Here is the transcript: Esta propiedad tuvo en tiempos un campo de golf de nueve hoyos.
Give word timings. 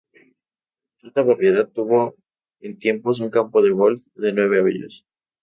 Esta 1.03 1.23
propiedad 1.23 1.69
tuvo 1.69 2.15
en 2.59 2.79
tiempos 2.79 3.19
un 3.19 3.29
campo 3.29 3.61
de 3.61 3.69
golf 3.69 4.03
de 4.15 4.33
nueve 4.33 4.59
hoyos. 4.59 5.05